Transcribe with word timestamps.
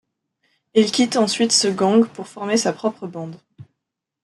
Il 0.73 0.91
quitte 0.91 1.15
ensuite 1.15 1.51
ce 1.51 1.67
gang 1.67 2.07
pour 2.07 2.27
former 2.27 2.57
sa 2.57 2.73
propre 2.73 3.05
bande. 3.05 3.37